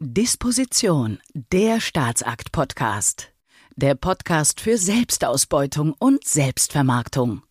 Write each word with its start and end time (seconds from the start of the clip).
Disposition, 0.00 1.20
der 1.34 1.80
Staatsakt-Podcast. 1.80 3.28
Der 3.76 3.94
Podcast 3.94 4.60
für 4.60 4.76
Selbstausbeutung 4.76 5.94
und 6.00 6.26
Selbstvermarktung. 6.26 7.42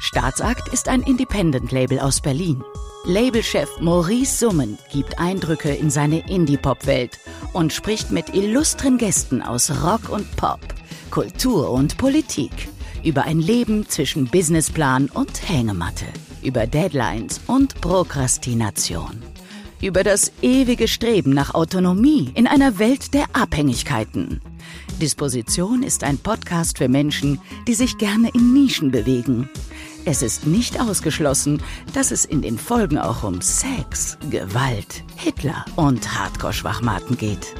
Staatsakt 0.00 0.74
ist 0.74 0.88
ein 0.88 1.02
Independent-Label 1.02 2.00
aus 2.00 2.20
Berlin. 2.20 2.64
Labelchef 3.04 3.68
Maurice 3.78 4.38
Summen 4.38 4.76
gibt 4.90 5.20
Eindrücke 5.20 5.72
in 5.72 5.88
seine 5.88 6.28
Indie-Pop-Welt 6.28 7.20
und 7.52 7.72
spricht 7.72 8.10
mit 8.10 8.34
illustren 8.34 8.98
Gästen 8.98 9.40
aus 9.40 9.70
Rock 9.84 10.08
und 10.08 10.34
Pop, 10.34 10.60
Kultur 11.12 11.70
und 11.70 11.96
Politik 11.96 12.68
über 13.04 13.22
ein 13.22 13.38
Leben 13.38 13.88
zwischen 13.88 14.24
Businessplan 14.24 15.08
und 15.10 15.48
Hängematte, 15.48 16.06
über 16.42 16.66
Deadlines 16.66 17.40
und 17.46 17.80
Prokrastination 17.80 19.22
über 19.80 20.04
das 20.04 20.32
ewige 20.42 20.88
Streben 20.88 21.32
nach 21.32 21.54
Autonomie 21.54 22.30
in 22.34 22.46
einer 22.46 22.78
Welt 22.78 23.14
der 23.14 23.24
Abhängigkeiten. 23.32 24.40
Disposition 25.00 25.82
ist 25.82 26.04
ein 26.04 26.18
Podcast 26.18 26.78
für 26.78 26.88
Menschen, 26.88 27.40
die 27.66 27.74
sich 27.74 27.98
gerne 27.98 28.30
in 28.34 28.52
Nischen 28.52 28.90
bewegen. 28.90 29.48
Es 30.04 30.22
ist 30.22 30.46
nicht 30.46 30.80
ausgeschlossen, 30.80 31.62
dass 31.94 32.10
es 32.10 32.24
in 32.24 32.42
den 32.42 32.58
Folgen 32.58 32.98
auch 32.98 33.22
um 33.22 33.40
Sex, 33.40 34.18
Gewalt, 34.30 35.04
Hitler 35.16 35.64
und 35.76 36.18
Hardcore-Schwachmaten 36.18 37.16
geht. 37.16 37.54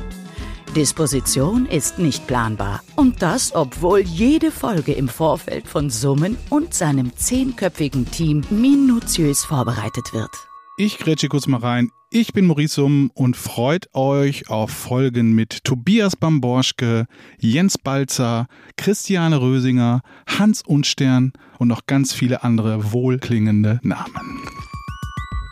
Disposition 0.77 1.66
ist 1.66 1.98
nicht 1.98 2.27
planbar. 2.27 2.83
Und 2.95 3.23
das, 3.23 3.55
obwohl 3.55 4.00
jede 4.00 4.52
Folge 4.52 4.92
im 4.92 5.09
Vorfeld 5.09 5.66
von 5.66 5.91
Summen 5.91 6.37
und 6.48 6.75
seinem 6.75 7.16
zehnköpfigen 7.16 8.09
Team 8.11 8.42
minutiös 8.50 9.45
vorbereitet 9.45 10.12
wird. 10.12 10.50
Ich 10.83 10.97
grätsche 10.97 11.29
kurz 11.29 11.47
mal 11.47 11.61
rein. 11.61 11.91
Ich 12.11 12.33
bin 12.33 12.47
Maurice 12.47 12.77
Summ 12.77 13.11
und 13.12 13.36
freut 13.36 13.95
euch 13.95 14.48
auf 14.48 14.70
Folgen 14.70 15.34
mit 15.34 15.62
Tobias 15.62 16.17
Bamborschke, 16.17 17.05
Jens 17.39 17.77
Balzer, 17.77 18.47
Christiane 18.78 19.42
Rösinger, 19.42 20.01
Hans 20.27 20.62
Unstern 20.62 21.34
und 21.58 21.69
noch 21.69 21.84
ganz 21.84 22.14
viele 22.14 22.45
andere 22.45 22.92
wohlklingende 22.92 23.78
Namen. 23.83 24.41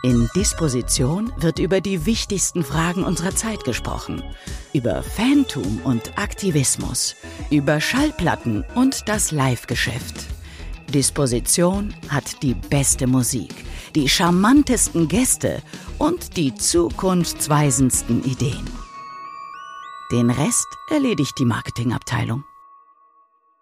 In 0.01 0.27
Disposition 0.35 1.31
wird 1.37 1.59
über 1.59 1.79
die 1.79 2.07
wichtigsten 2.07 2.63
Fragen 2.63 3.03
unserer 3.03 3.35
Zeit 3.35 3.63
gesprochen. 3.63 4.23
Über 4.73 5.03
Phantom 5.03 5.79
und 5.83 6.17
Aktivismus, 6.17 7.15
über 7.51 7.79
Schallplatten 7.79 8.65
und 8.73 9.07
das 9.07 9.29
Live-Geschäft. 9.31 10.25
Disposition 10.91 11.93
hat 12.07 12.41
die 12.41 12.55
beste 12.55 13.05
Musik 13.05 13.53
die 13.95 14.09
charmantesten 14.09 15.07
Gäste 15.07 15.61
und 15.97 16.37
die 16.37 16.53
zukunftsweisendsten 16.53 18.23
Ideen. 18.23 18.65
Den 20.11 20.29
Rest 20.29 20.67
erledigt 20.89 21.37
die 21.37 21.45
Marketingabteilung. 21.45 22.43